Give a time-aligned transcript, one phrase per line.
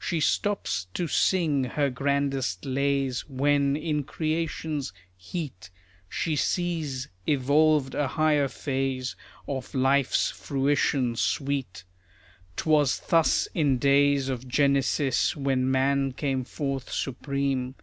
[0.00, 5.70] She stops to sing her grandest lays When, in creation's heat,
[6.08, 9.14] She sees evolved a higher phase
[9.46, 11.84] Of life's fruition sweet.
[12.56, 17.76] 'Twas thus in days of Genesis, When man came forth supreme.